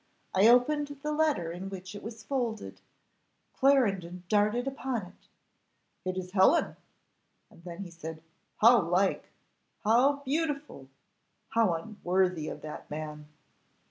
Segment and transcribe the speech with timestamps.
[0.33, 2.81] I opened the paper in which it was folded;
[3.53, 5.19] Clarendon darted upon it
[6.05, 6.75] 'It is Helen!'
[7.51, 8.23] and then he said.
[8.57, 9.29] 'How like!
[9.83, 10.87] how beautiful!
[11.49, 13.27] how unworthy of that man!